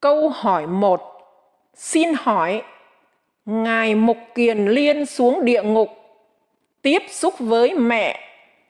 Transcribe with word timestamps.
Câu 0.00 0.28
hỏi 0.28 0.66
1 0.66 1.02
Xin 1.74 2.14
hỏi, 2.14 2.62
Ngài 3.46 3.94
Mục 3.94 4.18
Kiền 4.34 4.66
Liên 4.66 5.06
xuống 5.06 5.44
địa 5.44 5.62
ngục 5.62 5.88
tiếp 6.82 7.02
xúc 7.10 7.34
với 7.38 7.74
mẹ 7.74 8.20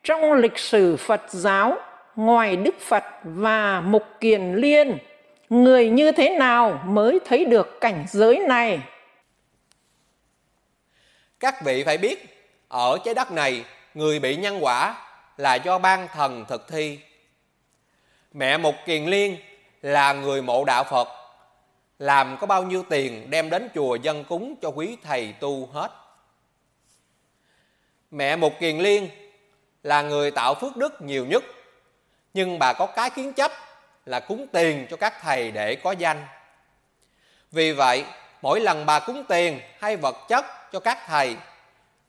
trong 0.04 0.32
lịch 0.32 0.58
sử 0.58 0.96
Phật 0.96 1.22
giáo 1.28 1.76
ngoài 2.16 2.56
Đức 2.56 2.80
Phật 2.80 3.04
và 3.24 3.80
Mục 3.80 4.02
Kiền 4.20 4.54
Liên, 4.54 4.98
người 5.50 5.90
như 5.90 6.12
thế 6.12 6.30
nào 6.38 6.80
mới 6.84 7.18
thấy 7.24 7.44
được 7.44 7.80
cảnh 7.80 8.04
giới 8.08 8.38
này? 8.38 8.80
Các 11.40 11.64
vị 11.64 11.84
phải 11.84 11.98
biết, 11.98 12.46
ở 12.68 12.98
trái 13.04 13.14
đất 13.14 13.32
này, 13.32 13.64
người 13.94 14.18
bị 14.18 14.36
nhân 14.36 14.58
quả 14.60 14.96
là 15.36 15.54
do 15.54 15.78
ban 15.78 16.08
thần 16.08 16.44
thực 16.48 16.68
thi. 16.68 16.98
Mẹ 18.32 18.56
Mục 18.56 18.74
Kiền 18.86 19.04
Liên 19.04 19.36
là 19.82 20.12
người 20.12 20.42
mộ 20.42 20.64
đạo 20.64 20.84
Phật, 20.84 21.08
làm 22.00 22.36
có 22.40 22.46
bao 22.46 22.62
nhiêu 22.62 22.84
tiền 22.88 23.30
đem 23.30 23.50
đến 23.50 23.68
chùa 23.74 23.94
dân 23.94 24.24
cúng 24.24 24.54
cho 24.62 24.68
quý 24.68 24.96
thầy 25.02 25.34
tu 25.40 25.66
hết. 25.66 25.90
Mẹ 28.10 28.36
Mục 28.36 28.52
Kiền 28.60 28.78
Liên 28.78 29.08
là 29.82 30.02
người 30.02 30.30
tạo 30.30 30.54
phước 30.54 30.76
đức 30.76 31.02
nhiều 31.02 31.26
nhất, 31.26 31.44
nhưng 32.34 32.58
bà 32.58 32.72
có 32.72 32.86
cái 32.86 33.10
kiến 33.10 33.32
chấp 33.32 33.52
là 34.06 34.20
cúng 34.20 34.46
tiền 34.52 34.86
cho 34.90 34.96
các 34.96 35.14
thầy 35.20 35.50
để 35.50 35.74
có 35.74 35.92
danh. 35.92 36.26
Vì 37.50 37.72
vậy, 37.72 38.04
mỗi 38.42 38.60
lần 38.60 38.86
bà 38.86 39.00
cúng 39.00 39.24
tiền 39.28 39.60
hay 39.78 39.96
vật 39.96 40.16
chất 40.28 40.44
cho 40.72 40.80
các 40.80 40.98
thầy 41.06 41.36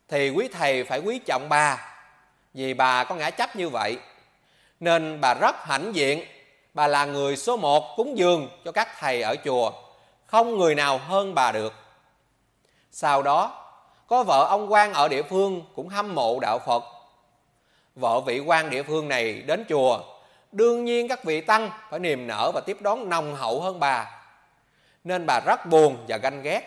thì 0.08 0.30
quý 0.30 0.48
thầy 0.48 0.84
phải 0.84 1.00
quý 1.00 1.20
trọng 1.20 1.50
bà 1.50 1.96
vì 2.54 2.74
bà 2.74 3.04
có 3.04 3.16
ngã 3.16 3.30
chấp 3.30 3.56
như 3.56 3.70
vậy 3.70 3.98
nên 4.80 5.22
bà 5.22 5.34
rất 5.34 5.56
hãnh 5.66 5.96
diện 5.96 6.26
bà 6.74 6.88
là 6.88 7.06
người 7.06 7.38
số 7.38 7.58
một 7.58 7.94
cúng 7.98 8.18
dường 8.18 8.50
cho 8.66 8.72
các 8.72 8.88
thầy 9.00 9.22
ở 9.22 9.36
chùa 9.46 9.72
không 10.32 10.58
người 10.58 10.76
nào 10.76 10.98
hơn 10.98 11.36
bà 11.36 11.52
được. 11.52 11.74
Sau 12.92 13.22
đó, 13.22 13.68
có 14.08 14.24
vợ 14.24 14.46
ông 14.50 14.72
quan 14.72 14.94
ở 14.94 15.08
địa 15.08 15.24
phương 15.24 15.64
cũng 15.76 15.90
hâm 15.90 16.16
mộ 16.16 16.40
đạo 16.40 16.60
phật. 16.66 16.84
Vợ 17.96 18.20
vị 18.20 18.40
quan 18.40 18.70
địa 18.70 18.84
phương 18.84 19.08
này 19.08 19.34
đến 19.34 19.66
chùa, 19.70 20.00
đương 20.52 20.86
nhiên 20.86 21.08
các 21.08 21.24
vị 21.24 21.42
tăng 21.42 21.70
phải 21.90 22.00
niềm 22.00 22.28
nở 22.28 22.52
và 22.54 22.62
tiếp 22.62 22.78
đón 22.82 23.10
nồng 23.10 23.36
hậu 23.36 23.62
hơn 23.62 23.80
bà. 23.80 24.12
Nên 25.04 25.26
bà 25.26 25.40
rất 25.46 25.66
buồn 25.66 26.06
và 26.08 26.18
ganh 26.18 26.42
ghét. 26.42 26.62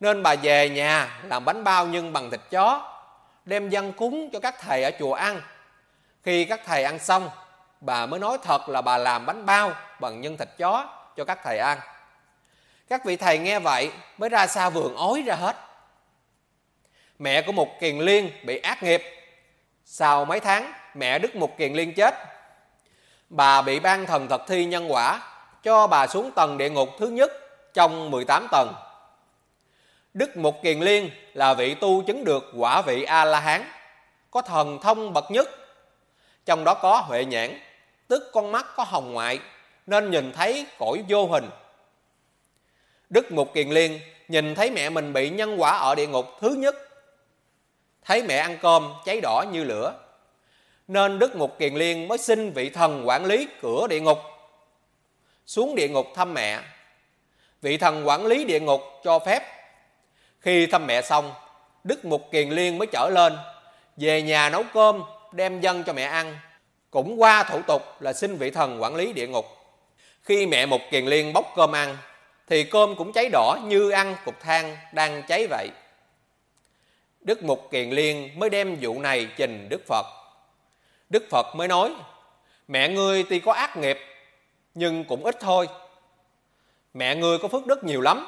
Nên 0.00 0.22
bà 0.22 0.34
về 0.34 0.68
nhà 0.68 1.20
làm 1.22 1.44
bánh 1.44 1.64
bao 1.64 1.86
nhưng 1.86 2.12
bằng 2.12 2.30
thịt 2.30 2.40
chó, 2.50 2.98
đem 3.44 3.68
dân 3.68 3.92
cúng 3.92 4.30
cho 4.32 4.40
các 4.40 4.54
thầy 4.60 4.82
ở 4.82 4.90
chùa 4.98 5.12
ăn. 5.12 5.40
Khi 6.22 6.44
các 6.44 6.60
thầy 6.66 6.84
ăn 6.84 6.98
xong, 6.98 7.30
bà 7.80 8.06
mới 8.06 8.20
nói 8.20 8.38
thật 8.42 8.68
là 8.68 8.82
bà 8.82 8.98
làm 8.98 9.26
bánh 9.26 9.46
bao 9.46 9.72
bằng 10.00 10.20
nhân 10.20 10.36
thịt 10.36 10.48
chó 10.58 10.86
cho 11.16 11.24
các 11.24 11.38
thầy 11.44 11.58
ăn 11.58 11.78
các 12.88 13.04
vị 13.04 13.16
thầy 13.16 13.38
nghe 13.38 13.58
vậy 13.58 13.90
mới 14.18 14.28
ra 14.28 14.46
xa 14.46 14.70
vườn 14.70 14.96
ói 14.96 15.22
ra 15.26 15.34
hết 15.34 15.56
mẹ 17.18 17.42
của 17.42 17.52
một 17.52 17.80
kiền 17.80 17.98
liên 17.98 18.30
bị 18.44 18.58
ác 18.58 18.82
nghiệp 18.82 19.02
sau 19.84 20.24
mấy 20.24 20.40
tháng 20.40 20.72
mẹ 20.94 21.18
đức 21.18 21.36
một 21.36 21.58
kiền 21.58 21.72
liên 21.72 21.94
chết 21.94 22.14
bà 23.28 23.62
bị 23.62 23.80
ban 23.80 24.06
thần 24.06 24.28
thật 24.28 24.42
thi 24.48 24.64
nhân 24.64 24.92
quả 24.92 25.22
cho 25.62 25.86
bà 25.86 26.06
xuống 26.06 26.30
tầng 26.36 26.58
địa 26.58 26.70
ngục 26.70 26.88
thứ 26.98 27.08
nhất 27.08 27.32
trong 27.74 28.10
18 28.10 28.48
tầng 28.52 28.74
Đức 30.16 30.36
Mục 30.36 30.62
Kiền 30.62 30.80
Liên 30.80 31.10
là 31.34 31.54
vị 31.54 31.74
tu 31.74 32.02
chứng 32.02 32.24
được 32.24 32.44
quả 32.56 32.82
vị 32.82 33.02
A-la-hán, 33.02 33.64
có 34.30 34.42
thần 34.42 34.78
thông 34.82 35.12
bậc 35.12 35.30
nhất. 35.30 35.48
Trong 36.44 36.64
đó 36.64 36.74
có 36.74 36.96
huệ 36.96 37.24
nhãn, 37.24 37.60
tức 38.08 38.30
con 38.32 38.52
mắt 38.52 38.66
có 38.76 38.84
hồng 38.84 39.12
ngoại, 39.12 39.40
nên 39.86 40.10
nhìn 40.10 40.32
thấy 40.32 40.66
cõi 40.78 41.04
vô 41.08 41.26
hình. 41.26 41.50
Đức 43.10 43.32
Mục 43.32 43.54
Kiền 43.54 43.68
Liên 43.68 44.00
nhìn 44.28 44.54
thấy 44.54 44.70
mẹ 44.70 44.90
mình 44.90 45.12
bị 45.12 45.30
nhân 45.30 45.56
quả 45.60 45.70
ở 45.70 45.94
địa 45.94 46.06
ngục 46.06 46.26
thứ 46.40 46.50
nhất. 46.50 46.74
Thấy 48.04 48.22
mẹ 48.22 48.36
ăn 48.36 48.58
cơm 48.62 48.92
cháy 49.04 49.20
đỏ 49.20 49.44
như 49.52 49.64
lửa. 49.64 49.94
Nên 50.88 51.18
Đức 51.18 51.36
Mục 51.36 51.58
Kiền 51.58 51.74
Liên 51.74 52.08
mới 52.08 52.18
xin 52.18 52.52
vị 52.52 52.70
thần 52.70 53.08
quản 53.08 53.24
lý 53.24 53.48
cửa 53.62 53.86
địa 53.90 54.00
ngục. 54.00 54.18
Xuống 55.46 55.74
địa 55.74 55.88
ngục 55.88 56.06
thăm 56.14 56.34
mẹ. 56.34 56.60
Vị 57.62 57.76
thần 57.76 58.08
quản 58.08 58.26
lý 58.26 58.44
địa 58.44 58.60
ngục 58.60 58.80
cho 59.04 59.18
phép 59.18 59.56
khi 60.46 60.66
thăm 60.66 60.86
mẹ 60.86 61.02
xong, 61.02 61.32
Đức 61.84 62.04
Mục 62.04 62.28
Kiền 62.32 62.50
Liên 62.50 62.78
mới 62.78 62.86
trở 62.92 63.10
lên, 63.14 63.36
về 63.96 64.22
nhà 64.22 64.50
nấu 64.50 64.62
cơm, 64.74 65.02
đem 65.32 65.60
dân 65.60 65.84
cho 65.84 65.92
mẹ 65.92 66.02
ăn. 66.02 66.38
Cũng 66.90 67.20
qua 67.20 67.42
thủ 67.42 67.62
tục 67.66 67.82
là 68.00 68.12
xin 68.12 68.36
vị 68.36 68.50
thần 68.50 68.82
quản 68.82 68.94
lý 68.96 69.12
địa 69.12 69.26
ngục. 69.26 69.46
Khi 70.22 70.46
mẹ 70.46 70.66
Mục 70.66 70.80
Kiền 70.90 71.04
Liên 71.04 71.32
bốc 71.32 71.52
cơm 71.56 71.72
ăn, 71.72 71.96
thì 72.46 72.64
cơm 72.64 72.96
cũng 72.96 73.12
cháy 73.12 73.28
đỏ 73.32 73.58
như 73.64 73.90
ăn 73.90 74.16
cục 74.24 74.40
than 74.40 74.76
đang 74.92 75.22
cháy 75.28 75.46
vậy. 75.50 75.68
Đức 77.20 77.42
Mục 77.42 77.68
Kiền 77.70 77.90
Liên 77.90 78.38
mới 78.38 78.50
đem 78.50 78.76
vụ 78.80 79.00
này 79.00 79.28
trình 79.36 79.68
Đức 79.68 79.86
Phật. 79.86 80.06
Đức 81.10 81.24
Phật 81.30 81.46
mới 81.54 81.68
nói, 81.68 81.94
mẹ 82.68 82.88
ngươi 82.88 83.22
tuy 83.22 83.40
có 83.40 83.52
ác 83.52 83.76
nghiệp, 83.76 83.98
nhưng 84.74 85.04
cũng 85.04 85.24
ít 85.24 85.36
thôi. 85.40 85.68
Mẹ 86.94 87.16
ngươi 87.16 87.38
có 87.38 87.48
phước 87.48 87.66
đức 87.66 87.84
nhiều 87.84 88.00
lắm, 88.00 88.26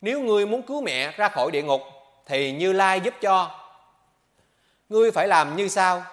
nếu 0.00 0.20
ngươi 0.20 0.46
muốn 0.46 0.62
cứu 0.62 0.82
mẹ 0.82 1.12
ra 1.16 1.28
khỏi 1.28 1.50
địa 1.50 1.62
ngục 1.62 1.82
thì 2.26 2.52
Như 2.52 2.72
Lai 2.72 3.00
giúp 3.00 3.14
cho. 3.20 3.50
Ngươi 4.88 5.10
phải 5.10 5.28
làm 5.28 5.56
như 5.56 5.68
sau. 5.68 6.04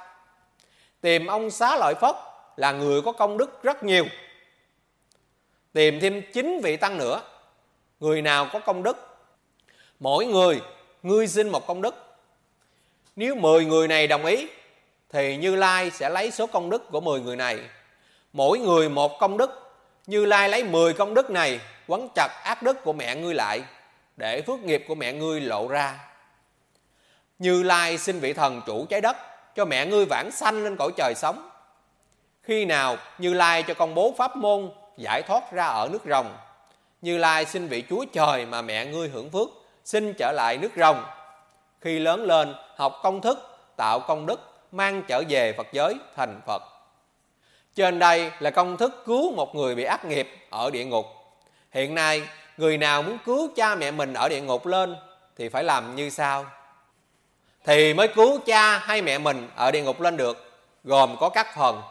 Tìm 1.01 1.27
ông 1.27 1.51
Xá 1.51 1.75
Lợi 1.75 1.93
Phất 2.01 2.15
là 2.55 2.71
người 2.71 3.01
có 3.01 3.11
công 3.11 3.37
đức 3.37 3.63
rất 3.63 3.83
nhiều. 3.83 4.05
Tìm 5.73 5.99
thêm 5.99 6.21
chín 6.33 6.59
vị 6.63 6.77
tăng 6.77 6.97
nữa. 6.97 7.21
Người 7.99 8.21
nào 8.21 8.49
có 8.53 8.59
công 8.59 8.83
đức. 8.83 9.17
Mỗi 9.99 10.25
người, 10.25 10.61
ngươi 11.03 11.27
xin 11.27 11.49
một 11.49 11.67
công 11.67 11.81
đức. 11.81 11.95
Nếu 13.15 13.35
10 13.35 13.65
người 13.65 13.87
này 13.87 14.07
đồng 14.07 14.25
ý, 14.25 14.47
thì 15.09 15.37
Như 15.37 15.55
Lai 15.55 15.91
sẽ 15.91 16.09
lấy 16.09 16.31
số 16.31 16.47
công 16.47 16.69
đức 16.69 16.91
của 16.91 17.01
10 17.01 17.21
người 17.21 17.35
này. 17.35 17.59
Mỗi 18.33 18.59
người 18.59 18.89
một 18.89 19.19
công 19.19 19.37
đức. 19.37 19.75
Như 20.07 20.25
Lai 20.25 20.49
lấy 20.49 20.63
10 20.63 20.93
công 20.93 21.13
đức 21.13 21.29
này, 21.29 21.59
quấn 21.87 22.07
chặt 22.15 22.27
ác 22.43 22.63
đức 22.63 22.83
của 22.83 22.93
mẹ 22.93 23.15
ngươi 23.15 23.33
lại, 23.33 23.63
để 24.17 24.41
phước 24.41 24.59
nghiệp 24.59 24.85
của 24.87 24.95
mẹ 24.95 25.13
ngươi 25.13 25.41
lộ 25.41 25.67
ra. 25.67 25.99
Như 27.39 27.63
Lai 27.63 27.97
xin 27.97 28.19
vị 28.19 28.33
thần 28.33 28.61
chủ 28.65 28.85
trái 28.85 29.01
đất, 29.01 29.17
cho 29.55 29.65
mẹ 29.65 29.85
ngươi 29.85 30.05
vãng 30.05 30.31
sanh 30.31 30.63
lên 30.63 30.75
cõi 30.75 30.91
trời 30.97 31.13
sống. 31.15 31.49
Khi 32.43 32.65
nào 32.65 32.97
Như 33.17 33.33
Lai 33.33 33.63
cho 33.63 33.73
công 33.73 33.95
bố 33.95 34.15
pháp 34.17 34.35
môn 34.35 34.71
giải 34.97 35.21
thoát 35.21 35.51
ra 35.51 35.65
ở 35.65 35.89
nước 35.91 36.01
rồng. 36.05 36.37
Như 37.01 37.17
Lai 37.17 37.45
xin 37.45 37.67
vị 37.67 37.83
Chúa 37.89 38.05
trời 38.13 38.45
mà 38.45 38.61
mẹ 38.61 38.85
ngươi 38.85 39.09
hưởng 39.09 39.29
phước 39.29 39.49
xin 39.85 40.13
trở 40.17 40.31
lại 40.31 40.57
nước 40.57 40.71
rồng. 40.77 41.03
Khi 41.81 41.99
lớn 41.99 42.23
lên 42.23 42.55
học 42.75 42.99
công 43.03 43.21
thức, 43.21 43.57
tạo 43.75 43.99
công 43.99 44.25
đức, 44.25 44.39
mang 44.71 45.03
trở 45.07 45.23
về 45.29 45.53
Phật 45.53 45.67
giới 45.71 45.95
thành 46.15 46.41
Phật. 46.45 46.61
Trên 47.75 47.99
đây 47.99 48.31
là 48.39 48.49
công 48.49 48.77
thức 48.77 49.03
cứu 49.05 49.31
một 49.31 49.55
người 49.55 49.75
bị 49.75 49.83
ác 49.83 50.05
nghiệp 50.05 50.29
ở 50.49 50.69
địa 50.69 50.85
ngục. 50.85 51.05
Hiện 51.71 51.95
nay 51.95 52.23
người 52.57 52.77
nào 52.77 53.01
muốn 53.01 53.17
cứu 53.25 53.49
cha 53.55 53.75
mẹ 53.75 53.91
mình 53.91 54.13
ở 54.13 54.29
địa 54.29 54.41
ngục 54.41 54.65
lên 54.65 54.95
thì 55.37 55.49
phải 55.49 55.63
làm 55.63 55.95
như 55.95 56.09
sau 56.09 56.45
thì 57.63 57.93
mới 57.93 58.07
cứu 58.07 58.39
cha 58.45 58.77
hay 58.77 59.01
mẹ 59.01 59.17
mình 59.17 59.49
ở 59.55 59.71
địa 59.71 59.81
ngục 59.81 60.01
lên 60.01 60.17
được 60.17 60.51
gồm 60.83 61.15
có 61.19 61.29
các 61.29 61.55
phần 61.55 61.81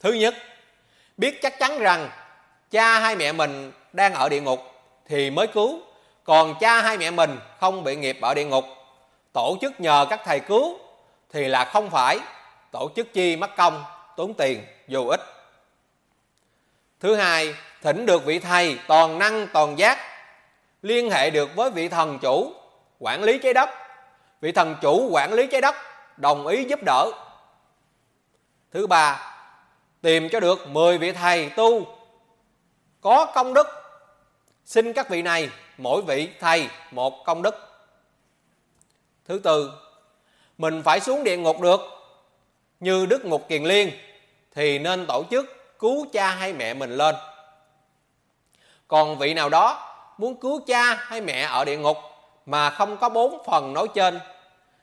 thứ 0.00 0.12
nhất 0.12 0.34
biết 1.16 1.42
chắc 1.42 1.58
chắn 1.58 1.78
rằng 1.78 2.10
cha 2.70 2.98
hay 2.98 3.16
mẹ 3.16 3.32
mình 3.32 3.72
đang 3.92 4.14
ở 4.14 4.28
địa 4.28 4.40
ngục 4.40 4.60
thì 5.06 5.30
mới 5.30 5.46
cứu. 5.46 5.80
Còn 6.24 6.54
cha 6.60 6.82
hay 6.82 6.98
mẹ 6.98 7.10
mình 7.10 7.38
không 7.60 7.84
bị 7.84 7.96
nghiệp 7.96 8.18
ở 8.22 8.34
địa 8.34 8.44
ngục. 8.44 8.64
Tổ 9.32 9.56
chức 9.60 9.80
nhờ 9.80 10.06
các 10.10 10.20
thầy 10.24 10.40
cứu 10.40 10.78
thì 11.32 11.48
là 11.48 11.64
không 11.64 11.90
phải. 11.90 12.18
Tổ 12.72 12.90
chức 12.96 13.12
chi 13.12 13.36
mất 13.36 13.56
công, 13.56 13.84
tốn 14.16 14.34
tiền, 14.34 14.64
vô 14.88 15.06
ích. 15.06 15.20
Thứ 17.00 17.14
hai, 17.14 17.54
thỉnh 17.82 18.06
được 18.06 18.24
vị 18.24 18.38
thầy 18.38 18.78
toàn 18.86 19.18
năng, 19.18 19.46
toàn 19.52 19.78
giác, 19.78 19.98
liên 20.82 21.10
hệ 21.10 21.30
được 21.30 21.56
với 21.56 21.70
vị 21.70 21.88
thần 21.88 22.18
chủ, 22.18 22.52
quản 22.98 23.22
lý 23.22 23.38
trái 23.38 23.54
đất. 23.54 23.70
Vị 24.40 24.52
thần 24.52 24.76
chủ 24.82 25.08
quản 25.12 25.32
lý 25.32 25.46
trái 25.46 25.60
đất, 25.60 25.74
đồng 26.16 26.46
ý 26.46 26.64
giúp 26.64 26.80
đỡ. 26.82 27.10
Thứ 28.72 28.86
ba 28.86 29.35
tìm 30.06 30.28
cho 30.28 30.40
được 30.40 30.68
10 30.68 30.98
vị 30.98 31.12
thầy 31.12 31.48
tu. 31.48 31.86
Có 33.00 33.26
công 33.34 33.54
đức. 33.54 33.66
Xin 34.64 34.92
các 34.92 35.08
vị 35.08 35.22
này 35.22 35.50
mỗi 35.78 36.02
vị 36.02 36.28
thầy 36.40 36.68
một 36.90 37.24
công 37.24 37.42
đức. 37.42 37.54
Thứ 39.24 39.38
tư, 39.38 39.72
mình 40.58 40.82
phải 40.82 41.00
xuống 41.00 41.24
địa 41.24 41.36
ngục 41.36 41.60
được. 41.60 41.80
Như 42.80 43.06
đức 43.06 43.24
ngục 43.24 43.48
kiền 43.48 43.64
liên 43.64 43.90
thì 44.54 44.78
nên 44.78 45.06
tổ 45.06 45.24
chức 45.30 45.78
cứu 45.78 46.06
cha 46.12 46.30
hay 46.30 46.52
mẹ 46.52 46.74
mình 46.74 46.90
lên. 46.90 47.14
Còn 48.88 49.18
vị 49.18 49.34
nào 49.34 49.48
đó 49.48 49.96
muốn 50.18 50.40
cứu 50.40 50.60
cha 50.66 50.94
hay 50.94 51.20
mẹ 51.20 51.42
ở 51.42 51.64
địa 51.64 51.76
ngục 51.76 51.96
mà 52.46 52.70
không 52.70 52.96
có 52.96 53.08
bốn 53.08 53.44
phần 53.46 53.72
nói 53.72 53.88
trên 53.94 54.20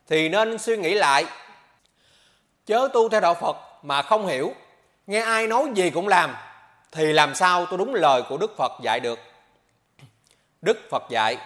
thì 0.08 0.30
nên 0.30 0.58
suy 0.58 0.78
nghĩ 0.78 0.94
lại. 0.94 1.26
Chớ 2.66 2.88
tu 2.94 3.10
theo 3.10 3.22
đạo 3.22 3.34
phật 3.34 3.58
mà 3.84 4.02
không 4.02 4.28
hiểu 4.28 4.54
nghe 5.08 5.20
ai 5.20 5.48
nói 5.48 5.66
gì 5.76 5.90
cũng 5.90 6.08
làm 6.08 6.36
thì 6.92 7.14
làm 7.14 7.36
sao 7.36 7.66
tôi 7.66 7.78
đúng 7.78 7.96
lời 7.96 8.24
của 8.30 8.38
Đức 8.38 8.58
Phật 8.58 8.72
dạy 8.82 9.00
được? 9.00 9.20
Đức 10.62 10.78
Phật 10.90 11.04
dạy, 11.10 11.38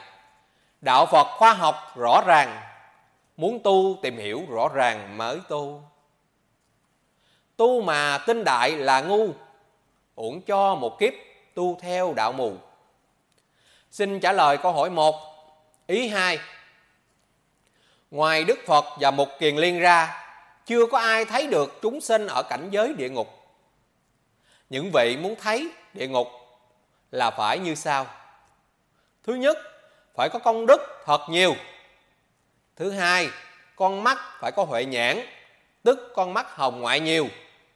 đạo 0.82 1.06
Phật 1.06 1.28
khoa 1.38 1.54
học 1.54 1.76
rõ 1.96 2.22
ràng, 2.28 2.62
muốn 3.38 3.60
tu 3.64 3.98
tìm 4.02 4.18
hiểu 4.18 4.46
rõ 4.50 4.68
ràng 4.74 5.18
mới 5.18 5.40
tu. 5.50 5.82
Tu 7.58 7.82
mà 7.82 8.18
tin 8.18 8.44
đại 8.44 8.72
là 8.72 9.02
ngu, 9.02 9.30
uổng 10.16 10.42
cho 10.42 10.76
một 10.76 11.00
kiếp 11.00 11.14
tu 11.54 11.78
theo 11.82 12.14
đạo 12.14 12.32
mù. 12.32 12.54
Xin 13.92 14.20
trả 14.20 14.32
lời 14.32 14.58
câu 14.58 14.72
hỏi 14.72 14.90
một, 14.90 15.16
Ý 15.88 16.08
hai. 16.08 16.40
Ngoài 18.12 18.44
Đức 18.44 18.60
Phật 18.68 18.86
và 19.00 19.12
Mục 19.12 19.30
Kiền 19.40 19.56
Liên 19.56 19.80
ra, 19.80 20.24
chưa 20.66 20.86
có 20.86 20.98
ai 20.98 21.26
thấy 21.26 21.48
được 21.48 21.80
chúng 21.82 22.02
sinh 22.02 22.28
ở 22.28 22.44
cảnh 22.44 22.68
giới 22.72 22.94
địa 22.94 23.10
ngục. 23.10 23.37
Những 24.70 24.92
vị 24.92 25.18
muốn 25.18 25.36
thấy 25.42 25.72
địa 25.94 26.08
ngục 26.08 26.28
là 27.12 27.32
phải 27.32 27.60
như 27.60 27.76
sau. 27.76 28.08
Thứ 29.24 29.34
nhất, 29.34 29.58
phải 30.16 30.30
có 30.30 30.40
công 30.40 30.66
đức 30.66 30.82
thật 31.06 31.22
nhiều. 31.30 31.56
Thứ 32.76 32.92
hai, 32.92 33.30
con 33.76 34.04
mắt 34.04 34.18
phải 34.40 34.52
có 34.56 34.64
huệ 34.64 34.86
nhãn, 34.86 35.20
tức 35.84 36.12
con 36.16 36.34
mắt 36.34 36.56
hồng 36.56 36.82
ngoại 36.82 37.00
nhiều 37.00 37.28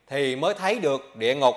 thì 0.07 0.35
mới 0.35 0.53
thấy 0.53 0.79
được 0.79 1.15
địa 1.15 1.35
ngục 1.35 1.55